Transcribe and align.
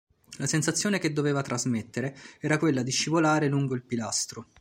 La 0.39 0.47
sensazione 0.47 0.97
che 0.97 1.13
doveva 1.13 1.43
trasmettere 1.43 2.17
era 2.39 2.57
quella 2.57 2.81
di 2.81 2.89
scivolare 2.89 3.47
lungo 3.47 3.75
il 3.75 3.83
pilastro. 3.83 4.47